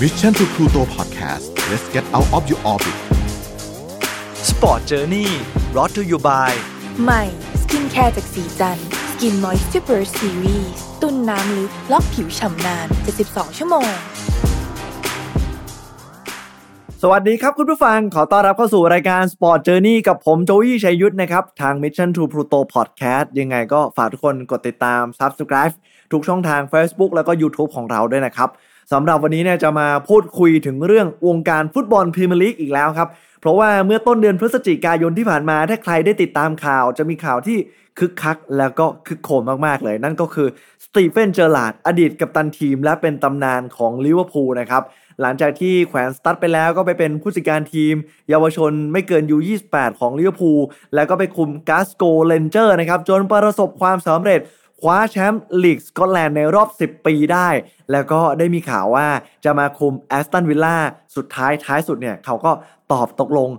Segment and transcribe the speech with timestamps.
[0.00, 2.96] Mission to Pluto Podcast let's get out of your orbit
[4.50, 5.28] Sport Journey
[5.72, 6.50] brought to you by
[7.02, 7.22] ใหม่
[7.62, 8.78] สกินแคร์จากศรีจัน
[9.10, 10.70] ทร์ Skin Moisture Series
[11.02, 12.86] ตุนน้ำลึกล็อกผิวฉ่ำนาน
[13.22, 13.90] 72 ชั่วโมง
[17.02, 25.74] สวัสดีครับคุณผู้ฟังขอต้อนรับเข้าสู่รายการ Sport Journey กับผมโจวี่ชัยยุทธนะครับ ทาง Mission to Pluto Podcast ยังไงก็ฝากทุกคนกดติดตาม Subscribe
[26.12, 28.50] ทุกช่องทาง Facebook แล้วก็ YouTube ของเราด้วยนะครับ
[28.94, 33.08] สำหรับวันนี้เนี่ยจะมาพูดคุยถึงเรื่องวงการฟุตบอลพรีเมียร์ลีกอีกแล้วครับ
[33.40, 37.58] เพราะว่าเมื่อต้นเดือนพฤศจิกายนที่ผ่านมา ถ้าใครได้ติดตามข่าวจะมีข่าวที่
[37.98, 40.48] คึกคักแล้วก็ครึกโครมมากๆเลย นั่นก็คือ
[40.84, 44.82] สตีเฟนเจอร์ราร์ดอดีตกัปตันทีม และเป็นตำนานของลิเวอร์พูลนะครับ
[45.20, 47.94] หลังจากที่แขวนสตั๊ดไปแล้วก็ไปเป็นผู้จัดการทีม
[48.28, 49.36] เยาวชนไม่เกินยู
[49.68, 50.60] 18 ของลิเวอร์พูล
[50.94, 54.40] แล้วก็ไปคุมกลาสโกว์เรนเจอร์สนะครับจนประสบความสำเร็จ
[54.80, 57.48] คว้าแชมป์ลีกสกอตแลนด์ในรอบ 10 ปีได้
[57.92, 59.08] แล้วก็ได้มีข่าวว่า
[59.44, 60.76] จะมาคุมแอสตันวิลล่า
[61.16, 62.52] สุดท้ายท้ายสุดเนี่ย เขาก็
[62.92, 63.50] ตอบตกลง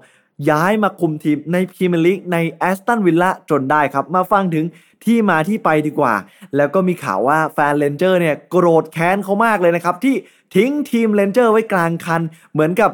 [0.49, 4.65] ย้ายมาคุมทีมในพรีเมียร์ลีกในแอสตันวิลล่าจนได้ครับ มาฟังถึง
[5.05, 6.13] ที่มาที่ไปดีกว่า
[6.55, 10.15] แล้วก็มีข่าวว่าแฟนเรนเจอร์สเนี่ย โกรธแค้นเขามากเลยนะครับ ที่
[10.55, 12.21] ทิ้งทีมเรนเจอร์สไว้กลางคัน
[12.53, 12.91] เหมือนกับ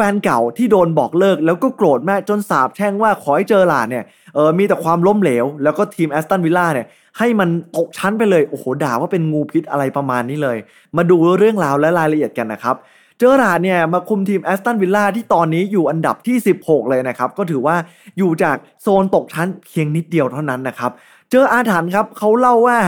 [0.00, 4.04] แฟนเก่าที่โดนบอกเลิกแล้วก็โกรธมากจนสาบแช่งว่าขอให้เจอร์ราร์ดเนี่ย
[4.34, 6.86] เออมีแต่ความล้มเหลว แล้วก็ทีมแอสตันวิลล่าเนี่ย
[7.18, 10.58] ให้มันตกชั้นไปเลย โอ้โหด่าว่าเป็นงูพิษอะไรประมาณนี้เลย
[10.96, 12.76] มาดูเรื่องราวและรายละเอียดกันนะครับ
[13.18, 17.76] เจอร์ราร์ดเนี่ยมาคุมทีมแอสตันวิลล่าที่ตอนนี้อยู่อันดับที่ 16 เลยนะครับ ก็ถือว่า
[18.18, 20.90] อยู่จากโซนตกชั้นเพียงนิดเดียวเท่านั้นนะครับ
[21.30, 22.78] เจออาถรรพ์ครับเขาเล่าว่า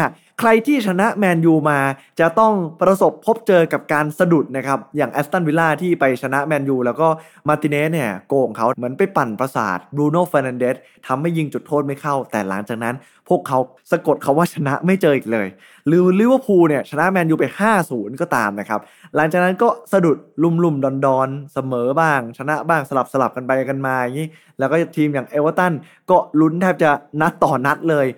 [0.42, 1.78] ใครที่ชนะแมนยูมา
[2.20, 7.08] จะต้องประสบพบเจอกับการสะดุดนะครับ อย่างแอสตันวิลล่าที่ไปชนะแมนยูแล้วก็
[7.48, 12.94] มาร์ติเนซเนี่ยโกงเขาเหมือนไปปั่นประสาทบรูโน่เฟร์นันเดสทำให้ยิงจุดโทษไม่เข้า แต่หลังจากนั้น
[13.28, 13.58] พวกเขา
[13.90, 15.48] สะกดคำว่าชนะไม่เจออีกเลย
[15.86, 17.44] หรือลิเวอร์พูลเนี่ยชนะแมนยูไป
[17.82, 18.80] 5-0 ก็ตามนะครับ
[19.16, 24.28] หลังจากนั้นก็สะดุดลุ่มลุ่มดอนดอนเสมอบ้าง ชนะบ้างสลับสลับกันไปกันมาอย่างนี้
[24.58, 25.72] แล้วก็ทีมอย่างเอเวอร์ตัน
[26.10, 28.08] ก็ลุ้นแทบจะนัดต่อนัดเลย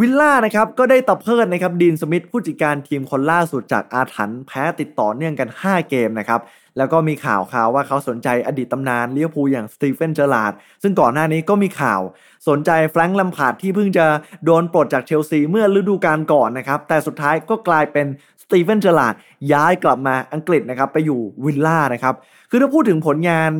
[0.00, 6.40] วิลล่านะครับก็ได้ตะเพิดนะครับดีนสมิธผู้จัดการทีมคนล่าสุดจากอาถรรพ์แพ้ติดต่อเนื่องกัน 5 เกมนะครับ
[6.78, 10.52] แล้วก็มีข่าวข่าวว่าเขาสนใจอดีตตำนานลิเวอร์พูลอย่างสตีเฟนเจอร์ราร์ด
[10.82, 12.00] ซึ่งก่อนหน้านี้ก็มีข่าว
[12.48, 14.06] สนใจแฟรงค์แลมพาร์ดที่เพิ่งจะ
[14.44, 18.06] โดนปลดจากเชลซีเมื่อฤดูกาลก่อนนะครับแต่สุดท้ายก็กลายเป็น
[18.42, 19.14] สตีเฟนเจอร์ราร์ด
[19.52, 22.14] ย้ายกลับมาอังกฤษนะครับไปอยู่วิลล่านะครับ
[22.50, 23.50] คือถ้าพูดถึงผลงาน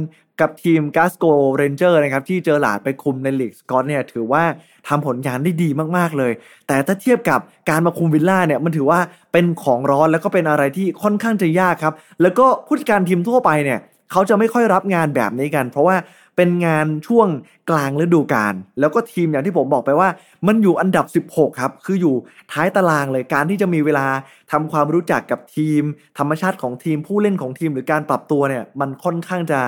[0.41, 1.25] กับทีมกลาสโกว์
[1.56, 4.43] เรนเจอร์สนะครับที่เจอร์ราร์ดไปคุมในลีกสกอตเนี่ยถือว่า
[4.89, 6.33] ทำผลงานได้ดีมากๆเลย
[6.67, 7.41] แต่ถ้าเทียบกับ
[7.71, 9.00] การมาคุมวิลล่าเนี่ยมันถือว่า
[9.33, 13.81] เป็นของร้อนแล้วก็เป็นอะไรที่ค่อนข้างจะยากครับ แล้วก็ผู้จัดการทีมทั่วไปเนี่ย
[14.12, 15.97] เขาจะไม่ค่อยรับงานแบบนี้กัน เพราะว่า
[16.37, 17.28] เป็นงานช่วง
[17.71, 20.09] กลางฤดูกาลแล้วก็ทีมอย่างที่ผมบอกไปว่า
[20.47, 22.15] มันอยู่อันดับ 16 ครับ คืออยู่
[22.53, 24.06] ท้ายตารางเลยการที่จะมีเวลา
[24.53, 25.83] ทำความรู้จักกับทีม
[26.19, 29.61] ธรรมชาติของทีมผู้เล่นของทีมหรือการปรับตัวเนี่ยมันค่อนข้างจะ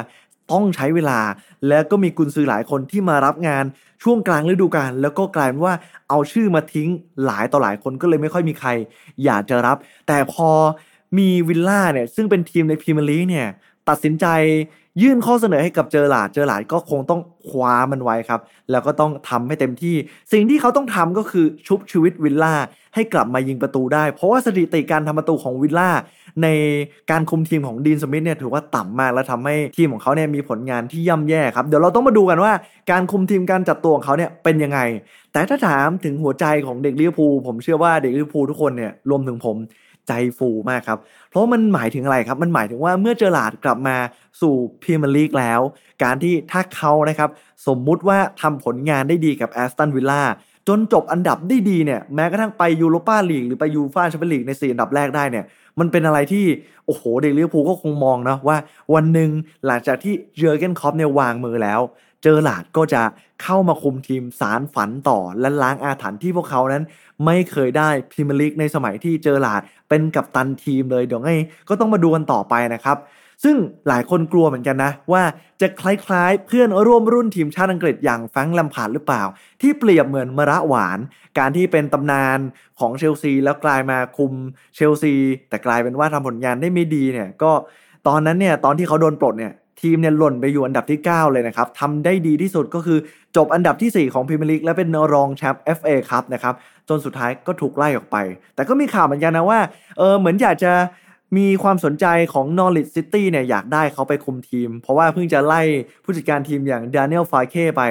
[0.53, 1.21] ต้องใช้เวลา
[1.69, 3.65] แล้วก็มีกุนซือหลายคนที่มารับงาน
[4.03, 5.75] ช่วงกลางฤดูกาลแล้วก็กลายเป็นว่า
[6.09, 6.89] เอาชื่อมาทิ้ง
[7.25, 8.69] หลายต่อหลายคนก็เลยไม่ค่อยมีใคร
[9.25, 9.77] อยากจะรับ
[10.09, 10.51] แต่พอ
[11.19, 13.49] มีวิลล่าเนี่ยซึ่งเป็นทีมในพรีเมียร์ลีกเนี่ย
[13.89, 14.27] ตัดสินใจ
[15.03, 18.41] ยื่นข้อเสนอให้กับเจอหลาดเจอหลาดก็คงต้องคว้ามันไว้ครับ
[18.71, 19.97] แล้วก็ต้องทำให้เต็มที่
[20.33, 22.55] สิ่งที่เขาต้องทำก็คือชุบชีวิตวิลล่า
[22.95, 25.91] ให้กลับมายิงประตูได้ เพราะว่าสถิติการทำประตูของวิลล่า
[26.43, 26.49] ใน
[27.11, 32.53] การคุมทีมของดีนสมิธเนี่ยถือว่าต่ำมากและทำให้ทีมของเขาเนี่ยมีผลงานที่ย่ำแย่ครับ เดี๋ยวเราต้องมาดูกันว่า
[32.91, 34.79] การคุมทีมการจัดตัวของเขาเนี่ยเป็นยังไง
[35.33, 39.57] แต่ถ้าถามถึงหัวใจของเด็กลิเวอร์พูลผมเชื่อว่าเด็กลิเวอร์พูลทุกคนเนี่ยรวมถึงผม
[40.09, 40.99] ใจฟูมากครับ
[41.31, 43.97] เพราะมันหมายถึงอะไรครับ มันหมายถึงว่าเมื่อเจอร์ราร์ดกลับมา
[44.41, 45.61] สู่พรีเมียร์ลีกแล้ว
[46.03, 47.31] การที่ถ้าเขานะครับ
[47.67, 50.23] สมมุติว่าทำผลงานได้ดีกับแอสตันวิลล่า
[50.69, 55.45] จนจบอันดับได้ดีเนี่ยแม้กระทั่งไปยูโรป้าลีกหรือไปยูฟ่าแชมเปี้ยนลีกในสี่อันดับแรกได้เนี่ย
[55.79, 56.45] มันเป็นอะไรที่
[56.87, 58.57] โอ้โห เด็กลิเวอร์พูลก็คงมองนะว่า
[58.95, 59.31] วันหนึ่ง
[59.67, 61.81] หลังจากที่เจอร์เกนคล็อปป์เนี่ยวางมือแล้ว
[62.29, 63.03] เจอร์ราร์ดก็จะ
[63.43, 66.85] เข้ามาคุมทีมสานฝันต่อและล้างอาถรรพ์ที่พวกเขานั้น
[67.25, 71.31] ไม่เคยได้พรีเมียร์ลีกในสมัยที่เจอร์ราร์ดเป็นกัปตันทีมเลยเดี๋ยวไง
[71.69, 72.97] ก็ต้องมาดูกันต่อไปนะครับ
[73.45, 73.57] ซึ่ง
[73.89, 75.23] หลายคนกลัวเหมือนกันนะ ว่า
[75.61, 79.23] จะคล้ายๆ เพื่อนร่วมรุ่นทีมชาติอังกฤษอย่างแฟรงค์แลมพาร์ดหรือเปล่า
[79.61, 80.99] ที่เปรียบเหมือนมะระหวาน
[81.39, 82.39] การที่เป็นตำนาน
[82.79, 84.33] ของเชลซีแล้วกลายมาคุม
[84.75, 85.15] เชลซี
[85.49, 87.53] แต่กลายเป็นว่าทำผลงานได้ไม่ดีเนี่ยก็
[88.07, 92.99] ตอนนั้นเนี่ยตอนที่เขาโดนปลดเนี่ย ทีมเนี่ยหล่นไปอยู่อันดับที่ 9 เลยนะครับทำได้ดีที่สุดก็คือ
[93.37, 96.55] จบอันดับที่ 4 ของพรีเมียร์ลีกและเป็นรองแชมป์ FA ครับนะครับ
[96.89, 98.17] จนสุดท้ายก็ถูกไล่ออกไป
[98.55, 99.61] แต่ก็มีข่าวเหมือนกันนะว่า
[99.99, 100.73] เออเหมือนอยากจะ
[101.39, 105.61] มีความสนใจของ Norwich City เนี่ยอยากได้เขาไปคุมทีม เพราะว่าเพิ่งจะไล่
[106.05, 107.83] ผู้จัดการทีมอย่างดานิเอลฟาเคไป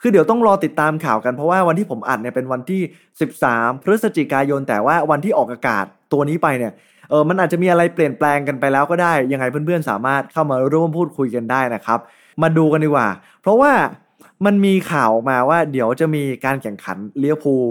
[0.00, 2.80] คือเดี๋ยวต้องรอติดตามข่าวกันเพราะว่าวันที่ผมอัดเนี่ยเป็นวันที่
[3.32, 6.72] 13 พฤศจิกายน แต่ว่าวันที่ออกอากาศตัวนี้ไปเนี่ย
[7.12, 11.98] เออมันอาจจะมีอะไรเปลี่ยนแปลงกันไปแล้วก็ได้ ยังไงเพื่อนๆสามารถเข้ามาร่วมพูดคุยกันได้นะครับ
[12.42, 13.08] มาดูกันดีกว่า
[13.42, 13.72] เพราะว่า
[14.44, 17.64] มันมีข่าวออกมาว่าเดี๋ยวจะมีการแข่งขันเลี้ยวภูล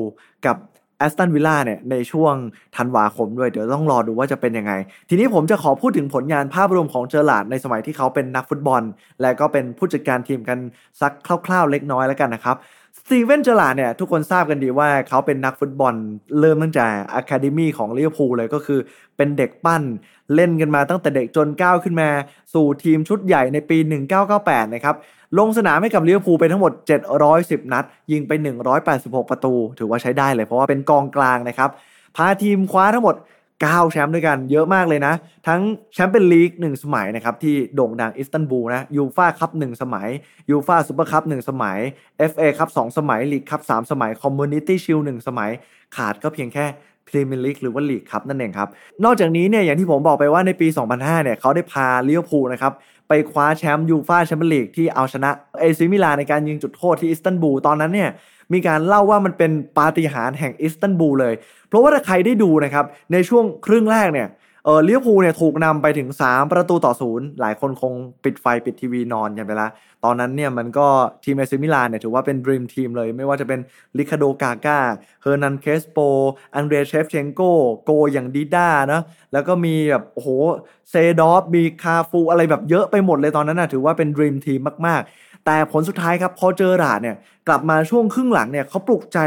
[0.45, 0.55] กับ
[0.97, 2.33] แอสตันวิลล่าเนี่ยในช่วง
[2.77, 4.73] ธันวาคมด้วย เดี๋ยวต้องรอดูว่าจะเป็นยังไง
[5.09, 8.81] ทีนี้ผมจะขอพูดถึงผลงานภาพรวมของเจอร์ลาดในสมัยที่เขาเป็นนักฟุตบอล
[9.21, 10.57] และก็เป็นผู้จัดการทีมกัน
[11.01, 11.11] สัก
[11.45, 12.57] คร่าวๆเล็กน้อยแล้วกันนะครับ
[12.99, 15.93] สตีเวนเจอร์ราร์ดเนี่ย ทุกคนทราบกันดีว่าเขาเป็นนักฟุตบอล
[16.39, 18.79] เริ่มตั้งแต่อะคาเดมีของลิเวอร์พูลเลยก็คือ
[19.17, 19.83] เป็นเด็กปั้น
[20.35, 22.09] เล่นกันมาตั้งแต่เด็กจนก้าวขึ้นมา
[22.53, 23.77] สู่ทีมชุดใหญ่ในปี
[24.25, 24.95] 1998 นะครับ
[25.39, 26.71] ลงสนามให้กับลิเวอร์พูลไปทั้งหมด
[27.21, 28.31] 710 นัด ยิงไป
[28.81, 31.69] 186 ประตู ถือว่าใช้ได้เลยเพราะว่าเป็นกองกลางนะครับ
[32.15, 33.15] พาทีมคว้าทั้งหมด
[33.63, 35.13] 9 แชมป์ด้วยกันเยอะมากเลยนะ
[35.47, 35.61] ทั้ง
[35.93, 40.07] แชมเปี้ยนลีก1สมัยนะครับ ที่โด่งดังอิสตันบูลนะยูฟ่าคัพ1สมัย
[40.49, 41.77] ยูฟ่าซูเปอร์คัพ1สมัย
[42.31, 45.51] FA คัพ2สมัยลีกคัพ3สมัยคอมมูนิตี้ชิลด์1สมัย
[45.95, 46.65] ขาดก็เพียงแค่
[47.11, 48.67] พรีเมียร์ลีกหรือว่าลีกครับนั่นเองครับ
[49.05, 52.73] นอกจากนี้เนี่ยอย่างที่ผมบอกไปว่าในปี 2005 เนี่ยเขาได้พาลิเวอร์พูลนะครับ
[53.07, 55.29] ไปคว้าแชมป์ยูฟ่าแชมเปี้ยนลีกที่เอาชนะ
[55.59, 58.09] เอซีมิลานในการยิงจุดโทษที่อิสตันบูลตอนนั้นเนี่ย
[58.53, 61.33] มีการเล่าว่ามันเป็นปาฏิหาริย์แห่งอิสตันบูลเลย
[61.69, 64.27] เพราะว่าถ้าใครได้ดูนะครับในช่วงครึ่งแรกเนี่ย
[64.65, 67.93] เออลิเวอร์พูลเนี่ยถูกนำไปถึง 3 ประตูต่อศูนย์หลายคนคง
[68.23, 69.69] ปิดไฟปิดทีวีนอนกันไปละ
[70.03, 70.87] ตอนนั้นเนี่ยมันก็
[71.23, 73.59] ทีมเอซีมิลานเนี่ยถือว่าเป็นด e ีมทีมเลย ไม่ว่าจะเป็น
[73.97, 74.79] ริคาร์โด้ กาก้า
[75.21, 75.97] เอร์นันเครสโป
[76.55, 77.41] อังเดรเชฟเชนโก้
[77.85, 79.01] โกอย่างดีด้านะ
[79.33, 80.29] แล้วก็มีแบบโอ้โห
[80.89, 87.15] เซดอร์ฟมีคาฟูอะไรแบบเยอะไปหมดเลยตอนนั้นนะถือว่าเป็นด e ีมทีมมากๆ แต่ผลสุดท้ายครับพอเจอร์ราร์ดเนี่ย
[87.47, 89.19] กลับมาช่วงครึ่งหลังเนี่ยเขาปลุกใจ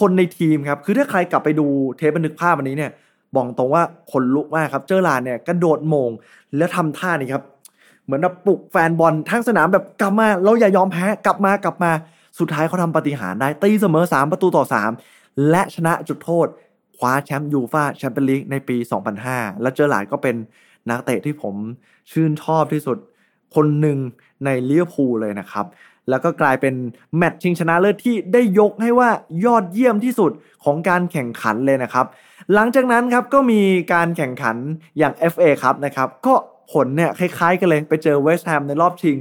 [0.00, 1.66] คนในทีมครับคือถ้าใครกลับไปดู
[1.96, 2.92] เทปบันทึกภาพวันนี้เนี่ย
[3.36, 6.10] บอกตรงว่าขนลุกมากครับ เจอร์ราร์ดเนี่ยกระโดดโหม่ง
[6.56, 7.42] แล้วทำท่านี่ครับ
[8.04, 11.90] เหมือนแบบปลุกแฟนบอลทั้งสนามแบบกลับมาเราอย่ายอมแพ้กลับมากลับมา
[12.38, 14.64] สุดท้ายเขาทำปาฏิหาริย์ได้ตีเสมอ 3 ประตูต่อ
[15.04, 16.46] 3 และชนะจุดโทษ
[16.96, 18.76] คว้าแชมป์ยูฟ่าแชมเปียนส์ลีกในปี
[19.18, 20.36] 2005 และเจอร์ราร์ดก็เป็น
[20.88, 21.54] นักเตะที่ผม
[22.10, 22.98] ชื่นชอบที่สุด
[23.54, 23.98] คนหนึ่ง
[24.44, 25.66] ในลิเวอร์พูลเลยนะครับ
[26.10, 26.74] แล้วก็กลายเป็น
[27.16, 29.10] แมตช์ชิงชนะเลิศที่ได้ยกให้ว่า
[29.44, 30.32] ยอดเยี่ยมที่สุด
[30.64, 32.06] ของการแข่งขันเลยนะครับ
[32.54, 33.60] หลังจากนั้นครับก็มี
[33.92, 34.56] การแข่งขัน
[34.98, 36.34] อย่าง FA ครับนะครับก็
[36.72, 39.18] ผลเนี่ยคล้ายๆกันเลยไปเจอเวสต์แฮมในรอบชิง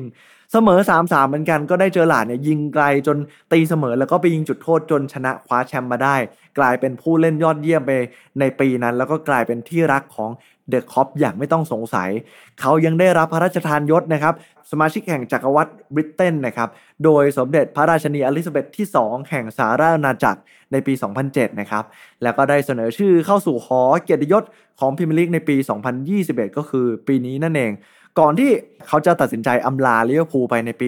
[0.52, 3.18] เสมอ 3-3 เหมือนกันก็ได้เจอหลาดเนี่ยยิงไกลจน
[3.52, 6.16] ตีเสมอแล้วก็ไปยิงจุดโทษจนชนะคว้าแชมป์มาได้
[6.60, 7.92] กลายเป็นผู้เล่นยอดเยี่ยมไป
[8.40, 10.30] ในปีนั้น แล้วก็กลายเป็นที่รักของ
[10.70, 12.10] เดอะคอปอย่างไม่ต้องสงสัย
[12.60, 14.34] เขายังได้รับพระราชทานยศนะครับ
[14.72, 16.70] สมาชิกแห่งจักรวรรดิบริเตนนะครับ
[17.04, 20.40] โดยสมเด็จพระราชินีเอลิซาเบธที่ 2 แห่งสหราชอาณาจักร
[20.72, 20.94] ในปี
[21.26, 21.84] 2007 นะครับ
[22.24, 24.44] แล้วก็ได้เสนอชื่อเข้าสู่หอเกียรติยศ
[24.80, 25.56] ของพรีเมียร์ลีกในปี
[26.08, 27.72] 2021 ก็คือปีนี้นั่นเอง
[28.20, 28.52] ก่อนที่
[28.88, 30.88] เขาจะตัดสินใจอำลาลิเวอร์พูลไปในปี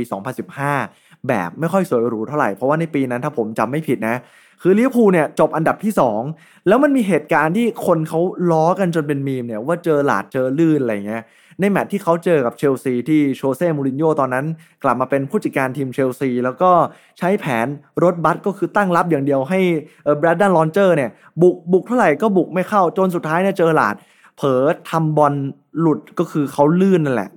[0.63, 4.16] 2015 แบบไม่ค่อยสวยหรูเท่าไหร่ เพราะว่าในปีนั้นถ้าผมจำไม่ผิดนะ
[4.62, 5.94] คือลิเวอร์พูลเนี่ยจบอันดับที่
[6.30, 8.19] 2 แล้วมันมีเหตุการณ์ที่คนเขา
[8.52, 11.24] ล้อกันจนเป็นมีมเนี่ยว่าเจอร์ราร์ดเจอลื่นอะไรเงี้ย
[11.60, 14.46] ในแมตช์ที่เขาเจอกับเชลซีที่โชเซ่มูรินโญ่ตอนนั้น
[14.84, 16.72] กลับมาเป็นผู้จัดการทีมเชลซี แล้วก็
[17.19, 17.68] ใช้แผน
[18.04, 19.60] รถบัสก็คือตั้งรับอย่างเดียวให้
[20.20, 21.10] เบรนแดน ร็อดเจอร์สเนี่ย
[21.42, 23.96] บุกบุกเท่าไหร่ก็บุกไม่เข้าจนสุดท้ายเนี่ยเจอร์ราร์ด
[24.38, 25.34] เผลอทำบอล
[25.80, 27.30] หลุดก็คือเขาลื่นนั่นแหละ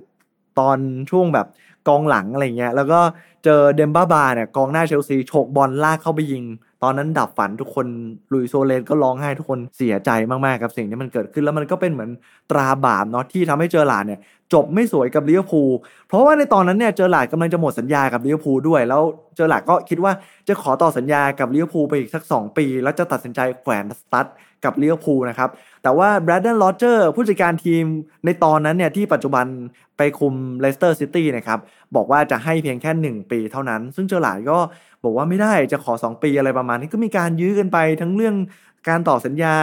[0.59, 0.77] ตอน
[1.09, 1.47] ช่วงแบบ
[1.87, 2.99] กองหลังอะไรเงี้ยแล้วก็
[3.43, 6.43] เจอเดมบาบาเนี่ยกองหน้าเชลซีโฉกบอลลากเข้าไปยิง
[6.83, 7.87] ตอนนั้นดับฝันทุกคน
[8.33, 12.09] ลุยโซเลนก็ร้องไห้ทุกคนเสียใจมากๆกับสิ่งที่มันเกิดขึ้นแล้วมันก็เป็นเหมือน
[12.51, 14.19] ตราบาปเนาะที่ทำให้เจอร์ราร์ดเนี่ย
[14.53, 15.71] จบไม่สวยกับลิเวอร์พูล
[16.07, 19.01] เพราะว่าในตอนนั้นเนี่ยเจอร์ราร์ดกำลังจะหมดสัญญากับลิเวอร์พูลด้วย แล้ว
[19.35, 20.11] เจอร์ราร์ดก็คิดว่า
[20.47, 24.27] จะขอต่อสัญญากับลิเวอร์พูลไปอีกสัก 2 ปี แล้วจะตัดสินใจแขวนสตั๊ด
[24.65, 25.49] กับลิเวอร์พูลนะครับ
[25.83, 27.83] แต่ว่าเบรนแดน ร็อดเจอร์สผู้จัดการทีม
[28.25, 29.45] ในตอนนั้นเนี่ยที่ปัจจุบัน
[29.97, 31.59] ไปคุมเลสเตอร์ซิตี้นะครับ
[31.95, 34.59] บอกว่าจะให้เพียงแค่ 1 ปีเท่านั้น ซึ่งเจอร์ราร์ดก็
[35.03, 38.35] บอกว่าไม่ได้จะขอ 2 ปีอะไรประมาณนี้ก็มีการยื้อกันไปทั้งเรื่อง
[38.87, 39.55] การต่อสัญญา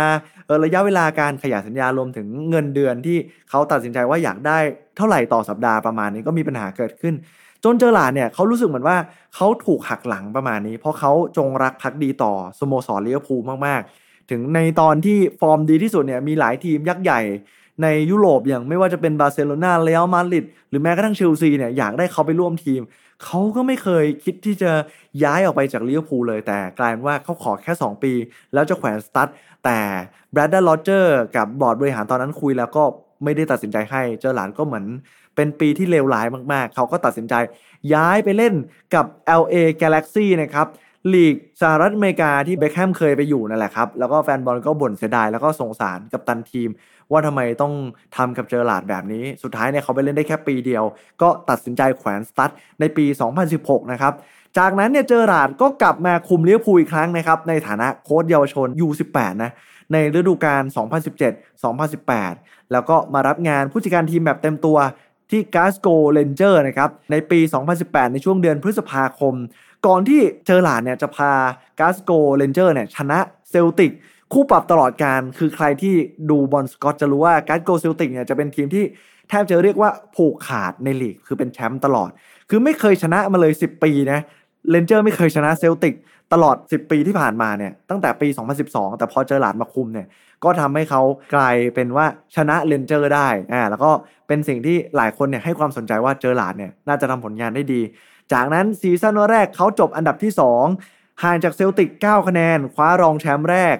[0.64, 3.18] ระยะเวลาการขยายสัญญารวมถึงเงินเดือนที่
[3.50, 4.58] เขาตัดสินใจว่าอยากได้
[4.96, 7.14] เท่าไหร่ต่อสัปดาห์ประมาณนี้ก็มีปัญหาเกิดขึ้น
[7.64, 8.96] จนเจอร์ราร์ดเนี่ยเขารู้สึกเหมือนว่า
[9.34, 17.20] เขาถูกหักหลังประมาณนี้ เพราะเขาจงรักภักดีต่อสโมสรลิเวอร์พูลมากๆ ถึงในตอนที่ฟอร์มดีที่สุดเนี่ยมีหลายทีมยักษ์ใหญ่
[17.82, 22.82] ในยุโรปอย่างไม่ว่าจะเป็นบาร์เซโลนาเรอัลมาดริดหรือแม้กระทั่งเชลซีเนี่ยอยากได้เขาไปร่วมทีม
[23.24, 24.70] เขาก็ไม่เคยคิดที่จะ
[25.24, 28.12] ย้ายออกไปจากลิเวอร์พูลเลยแต่กลายเป็นว่าเขาขอแค่ 2 ปี
[28.54, 29.28] แล้วจะแขวนสตั๊ด
[29.64, 29.78] แต่
[30.32, 32.84] เบรนแดน ร็อดเจอร์สกับบอร์ดบริหารตอนนั้นคุยแล้วก็
[33.24, 34.84] ไม่ได้ตัดสินใจให้เจอร์ราร์ดก็เหมือน
[35.36, 37.34] เป็นปีที่เลวร้ายมากๆ เขาก็ตัดสินใจ
[37.94, 38.54] ย้ายไปเล่น
[38.94, 39.06] กับ
[39.40, 40.66] LA Galaxy นะครับ
[41.14, 46.70] ลีกสหรัฐอเมริกาที่เบคแฮมเคยไปอยู่นั่นแหละครับ แล้วก็แฟนบอลก็บ่นเสียดาย แล้วก็สงสารกัปตันทีม
[47.12, 47.72] ว่าทำไมต้อง
[48.16, 50.84] ทำกับเจอร์ราร์ดแบบนี้ สุดท้ายเนี่ยเขาไปเล่นได้แค่ปีเดียว
[51.22, 53.04] ก็ตัดสินใจแขวนสตั๊ดในปี
[53.48, 54.12] 2016 นะครับ
[54.58, 59.50] จากนั้นเนี่ยเจอร์ราร์ดก็กลับมาคุมลิเวอร์พูลอีกครั้งนะครับในฐานะโค้ชเยาวชน U18 นะ
[59.92, 60.62] ในฤดูกาล
[61.86, 64.78] 2017-2018 แล้วก็มารับงานผู้จัดการทีมแบบเต็มตัว
[65.30, 67.40] ที่กลาสโกว์ เรนเจอร์สนะครับในปี
[67.76, 69.34] 2018 ในช่วงเดือนพฤษภาคม
[69.86, 71.32] ก่อนที่เจอร์ราร์ดเนี่ยจะพา
[71.80, 73.18] กลาสโกว์ เรนเจอร์สเนี่ยชนะ
[73.50, 73.92] เซลติก
[74.32, 75.94] คู่ปรับตลอดกาลคือใครที่
[76.30, 78.84] ดูบอลสกอตจะรู้ว่ากลาสโกว์ เซลติกเนี่ยจะเป็นทีมที่
[79.28, 82.10] แทบจะเรียกว่าผูกขาดในลีกคือเป็นแชมป์ตลอด
[82.50, 84.20] คือไม่เคยชนะมาเลย 10 ปีนะ
[84.70, 85.94] เรนเจอร์สไม่เคยชนะเซลติก
[86.32, 88.28] ตลอด 10 ปีที่ผ่านมาเนี่ยตั้งแต่ปี
[88.62, 90.06] 2012 แต่พอเจอร์ราร์ดมาคุมเนี่ย
[90.44, 91.02] ก็ทำให้เขา
[91.34, 93.90] กลายเป็นว่าชนะเรนเจอร์สได้อ่าแล้วก็
[94.28, 97.80] เป็นสิ่งที่หลายคนเนี่ยให้ความสนใจว่าเจอร์ราร์ดเนี่ยน่าจะทำผลงานได้ดี
[98.32, 100.32] จากนั้นซีซั่นแรกเขาจบอันดับที่
[100.76, 103.76] 2 ห่างจากเซลติก 9 คะแนน คว้ารองแชมป์แรก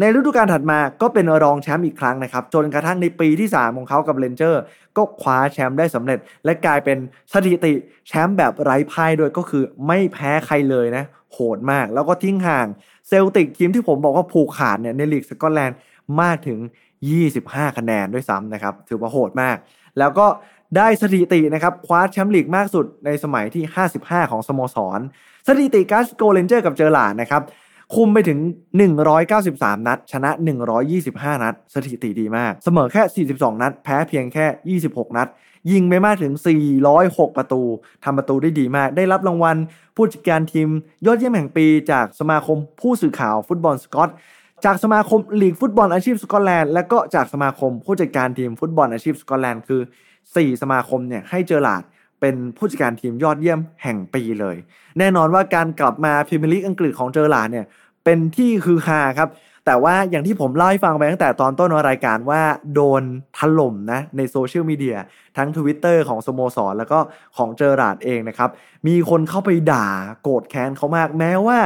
[0.00, 4.62] ในฤดูกาลถัดมาก็เป็นรองแชมป์อีกครั้งนะครับ จนกระทั่งในปีที่ 3 ของเขากับเรนเจอร์ส
[4.96, 6.98] ก็คว้าแชมป์ได้สำเร็จ และกลายเป็น
[7.32, 7.72] สถิติ
[8.08, 12.66] แชมป์แบบไร้พ่ายด้วยก็คือไม่แพ้ใครเลยนะโหดมาก แล้วก็ทิ้งห่าง
[13.08, 15.78] เซลติกทีมที่ผมบอกว่าผูกขาดเนี่ยในลีกสกอตแลนด์
[16.20, 16.58] มากถึง
[17.18, 19.56] 25 คะแนนด้วยซ้ำนะครับ ถือว่าโหดมาก
[19.98, 20.26] แล้วก็
[20.76, 23.64] ได้สถิตินะครับคว้าแชมป์ลีกมากสุดในสมัยที่
[23.98, 25.00] 55 ของสโมสร
[25.46, 27.42] สถิติกลาสโกว์ เรนเจอร์สกับเจอร์ราร์ดนะครับ
[27.94, 28.38] คุมไปถึง
[29.12, 30.30] 193 นัด ชนะ
[30.86, 35.28] 125 นัด สถิติดีมาก เสมอแค่ 42 นัด แพ้เพียงแค่ 26 นัด
[35.72, 36.32] ยิงไปมากถึง
[36.84, 37.62] 406 ประตู
[38.04, 39.56] ทำประตูได้ดีมาก ได้รับรางวัล
[39.96, 40.68] ผู้จัดการทีม
[41.06, 44.10] ยอดเยี่ยมแห่งปีจากสมาคมผู้สื่อข่าวฟุตบอลสกอต
[44.64, 49.80] จากสมาคมลีกฟุตบอลอาชีพสกอตแลนด์ และก็จากสมาคมผู้จัดการทีมฟุตบอลอาชีพสกอตแลนด์คือ
[50.32, 51.82] 4 สมาคมเนี่ยให้เจอร์ราร์ด
[52.20, 54.56] เป็นผู้จัดการทีมยอดเยี่ยมแห่งปีเลย
[54.98, 57.66] แน่นอนว่าการกลับมาพรีเมียร์ลีกอังกฤษของเจอหลาดเนี่ย
[58.04, 59.28] เป็นที่คือฮาครับ
[59.66, 62.42] แต่ว่าอย่างที่ผมเล่าให้ฟังไปตั้งแต่ตอนต้นรายการว่า
[62.74, 63.02] โดน
[63.38, 64.96] ถล่มนะในโซเชียลมีเดีย
[65.36, 66.98] ทั้ง Twitter ของสโมสร แล้วก็
[67.36, 68.50] ของเจอราดเองนะครับ
[68.86, 69.88] มีคนเข้าไปด่า
[70.22, 71.58] โกรธแค้นเขามาก แม้ว่า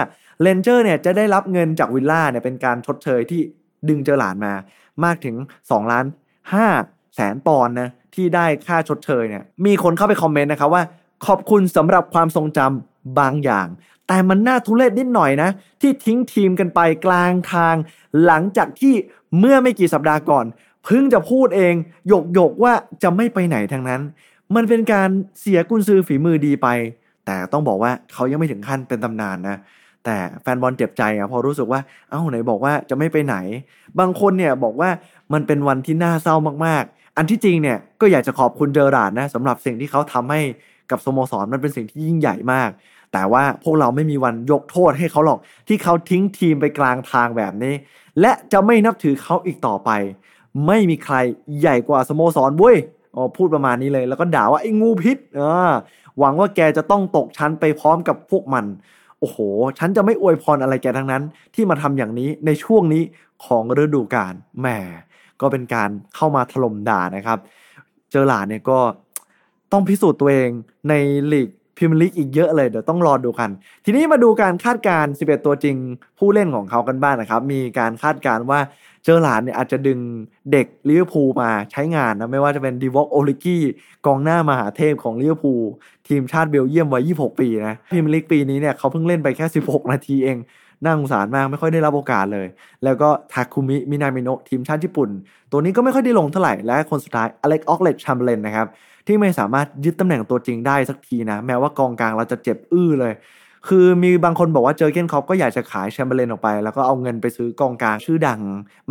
[0.43, 3.41] เลนเจอร์เนี่ยจะได้รับเงินจากวิลล่าเนี่ยเป็นการชดเชยที่
[3.89, 4.55] ดึงเจอหลานมา
[5.05, 6.05] มากถึง 2 ล้าน
[6.61, 10.83] 5แสนปอนด์นะ ที่ได้ค่าชดเชยเนี่ยมีคนเข้าไปคอมเมนต์นะครับว่า
[11.27, 13.67] ขอบคุณสำหรับความทรงจำบางอย่าง
[14.09, 17.75] แต่มันน่าทุเรศนิดหน่อยนะ ที่ทิ้งทีมกันไปกลางทาง
[18.27, 18.95] หลังจากที่
[19.39, 20.47] เมื่อไม่กี่สัปดาห์ก่อน
[20.85, 21.75] เพิ่งจะพูดเอง
[22.09, 22.73] หยกหยกว่า
[23.03, 24.01] จะไม่ไปไหนทางนั้น
[24.55, 25.09] มันเป็นการ
[25.41, 26.69] เสียกุญซือฝีมือดีไป
[27.27, 29.57] แต่ต้องบอกว่าเขายังไม่ถึงขั้นเป็นตำนานนะ
[30.05, 33.37] แต่แฟนบอลเจ็บใจอะพอรู้สึกว่าเอ้าไหนบอกว่าจะไม่ไปไหน
[33.99, 34.91] บางคนเนี่ยบอกว่า
[35.33, 36.35] มันเป็นวันที่น่าเศร้า
[36.67, 40.41] มากๆ อันที่จริงเนี่ยก็อยากจะขอบคุณเจอราร์ดนะสำหรับสิ่งที่เขาทำให้
[40.91, 42.71] กับสโมสรมันเป็นสิ่งที่ยิ่งใหญ่มาก
[43.13, 47.75] แต่ว่าพวกเราไม่มีวันยกโทษให้เขาหรอก ที่เขาทิ้งทีมไปกลางทางแบบนี้
[48.21, 49.91] และจะไม่นับถือเขาอีกต่อไป
[50.67, 51.17] ไม่มีใคร
[51.61, 52.77] ใหญ่กว่าสโมสรเว้ย
[53.15, 55.73] อ๋อพูดประมาณนี้เลย แล้วก็ด่าว่าไอ้งูพิษอ่า
[56.19, 58.65] หวังว่าแกจะต้องตกชั้นไปพร้อมกับพวกมัน
[59.21, 59.39] โอ้โห
[59.79, 61.23] ฉันจะไม่อวยพรอะไรแกทั้งนั้น
[61.55, 63.03] ที่มาทำอย่างนี้ในช่วงนี้
[63.45, 64.67] ของฤดูกาลแหม
[65.41, 67.39] ก็เป็นการเข้ามาถล่มด่านะครับ
[68.11, 68.79] เจอร์ราร์ดเนี่ยก็
[69.73, 70.51] ต้องพิสูจน์ตัวเอง
[70.89, 70.95] ใน
[71.33, 73.51] ลีกพรีเมียร์ลีกอีกเยอะเลยเดี๋ยวต้องรอดูกัน
[73.85, 75.77] ทีนี้มาดูการคาดการณ์ 11 ตัวจริง
[76.19, 78.61] ผู้เล่นของเขากันบ้างนะครับ มีการคาดการณ์ว่า
[79.05, 79.99] เจอร์ราร์ดเนี่ยอาจจะดึง
[80.53, 83.63] เด็กลิเวอร์พูลมาใช้งานนะไม่ว่าจะเป็นดิว็อกโอริกี้
[84.07, 85.63] กองหน้ามหาเทพของลิเวอร์พูล
[86.09, 90.37] ทีมชาติเบลเยียมวัย 26 ปีนะพรีเมียร์ลีกปีนี้เนี่ยเขาเพิ่งเล่นไปแค่ 16 นาทีเอง
[90.85, 92.47] น่าสงสารมากไม่ค่อยได้รับโอกาสเลย
[92.85, 95.09] แล้วก็ทาคุมิมินามิโนะทีมชาติญี่ปุ่น
[95.51, 98.67] ตัวนี้ก็ไม่ค่อยได้ลงเท่าไหร่ และคนสุดท้ายอเล็กซ์อ็อกซ์เลดแชมเบอร์เลนนะครับ
[99.07, 103.15] ที่ไม่สามารถยึดตำแหน่งตัวจริงได้สักทีนะ แม้ว่ากองกลางเราจะเจ็บอื้อเลย
[103.69, 108.41] คือมีบางคนบอกว่าเจอร์เกนคล็อปป์ก็อยากจะขายแชมเบอร์เลนออกไป แล้วก็เอาเงินไปซื้อกองกลางชื่อดัง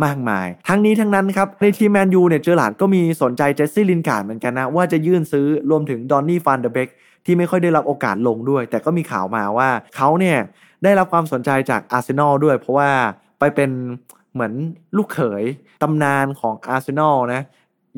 [0.04, 6.88] มากมาย ทั้งนี้ทั้งนั้นครับ ในทีมแมนยูเนี่ยเจอราร์ดก็มีสนใจเจสซี่ลินการ์ดเหมือนกันนะ ว่าจะยื่นซื้อรวมถึงดอนนี่ฟันเดอร์เบก
[7.24, 10.38] ที่ไม่ค่อยได้รับโอกาสลงด้วย แต่ก็มีข่าวมาว่าเขาเนี่ย
[10.84, 12.90] ได้รับความสนใจจากอาร์เซนอลด้วย เพราะว่า
[13.38, 13.70] ไปเป็น
[14.32, 14.52] เหมือน
[14.96, 15.44] ลูกเขย
[15.82, 17.42] ตำนานของอาร์เซนอลนะ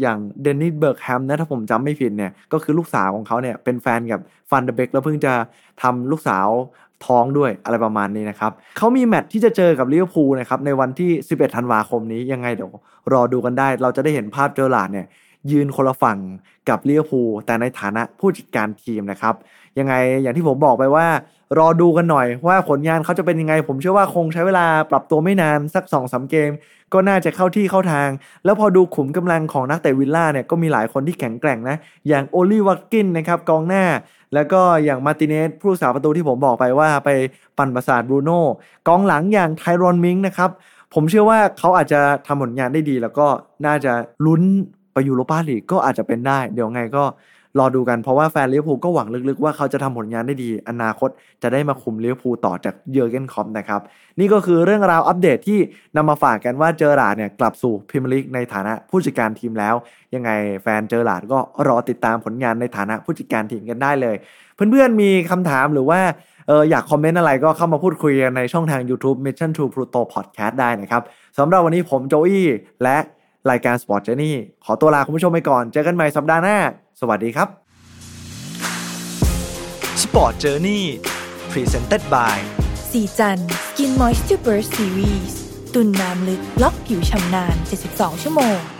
[0.00, 4.20] อย่างเดนนิสเบิร์กแคมป์นะถ้าผมจำไม่ผิดเนี่ยก็คือลูกสาวของเขาเนี่ยเป็นแฟนกับ
[4.50, 5.32] ฟานเดอเบคแล้วเพิ่งจะ
[5.82, 6.48] ทำลูกสาว
[7.06, 12.70] ท้องด้วยอะไรประมาณนี้นะครับเขามีแมตช์ที่จะเจอกับลิเวอร์พูลนะครับในวันที่ 11 ธันวาคมนี้ยังไงเดี๋ยว
[13.12, 15.06] รอดูกันได้ เราจะได้เห็นภาพเจอราร์ดเนี่ย
[15.50, 16.18] ยืนคนละฝั่ง
[16.68, 19.34] กับลิเวอร์พูลแต่ในฐานะผู้จัดการทีมนะครับ
[19.78, 21.06] ยังไงอย่างที่ผมบอกไปว่า
[21.58, 26.50] รอดูกันหน่อยว่าผลงานเขาจะเป็นยังไง ผมเชื่อว่าคงใช้เวลาปรับตัวไม่นานสัก2 3 เกม
[26.92, 28.08] ก็น่าจะเข้าที่เข้าทาง
[28.44, 31.76] แล้วพอดูขุมกำลังของนักเตะวิลล่าเนี่ยก็มีหลายคนที่แข็งแกร่งนะ
[32.08, 33.84] อย่างโอลลี่วัตกินส์นะครับกองหน้า
[34.34, 37.10] แล้วก็อย่างมาร์ติเนสผู้รักษาประตูที่ผมบอกไปว่าไป
[37.58, 38.42] ปั่นประสาทบรูโน่
[38.88, 40.50] กองหลังอย่างไทโรนมิงส์นะครับ
[40.94, 43.26] ผมเชื่อว่าเขาอาจจะทำผลงานได้ดี แล้วก็
[43.66, 43.92] น่าจะ
[44.26, 44.42] ลุ้น
[44.92, 47.04] ไปยูโรปาลีกก็อาจจะเป็นได้ เดี๋ยวไงก็
[47.58, 51.10] รอดูกันเพราะว่าแฟนลิเวอร์พูลก็หวังลึกๆว่าเขาจะทำผลงานได้ดี อนาคต
[51.42, 53.80] จะได้มาคุมลิเวอร์พูลต่อจากเยอร์เกนคล็อปป์นะครับ
[54.20, 55.58] นี่ก็คือเรื่องราวอัปเดตที่
[55.96, 59.74] นำมาฝากกันว่าเจอราร์ดเนี่ยกลับสู่พรีเมียร์ลีกในฐานะผู้จัดการทีมแล้ว
[60.14, 60.30] ยังไง
[60.62, 61.38] แฟนเจอราร์ดก็
[61.68, 64.16] รอติดตามผลงานในฐานะผู้จัดการทีมกันได้เลย
[64.54, 66.00] เพื่อนๆมีคำถามหรือว่า
[66.48, 71.02] เอออยากคอมเมนต์อะไรก็เข้ามาพูดคุยกันในช่องทาง YouTube Mission to Pluto Podcast ได้นะครับ
[71.38, 72.46] สำหรับวันนี้ผมโจอี้
[72.82, 72.96] และ
[73.50, 74.32] รายการ Sport Journey
[74.64, 76.58] ขอตัวลาคุณผู้ชมไปก่อน เจอกันใหม่สัปดาห์หน้า
[77.00, 77.48] สวัสดีครับ
[80.02, 80.82] Sport Journey
[81.52, 82.36] Presented by
[82.90, 85.32] สีจัน Skin Moisture Burst Series
[85.74, 87.56] ตุนน้ำลึกล็อกผิวชำนาน
[87.90, 88.79] 72 ชั่วโมง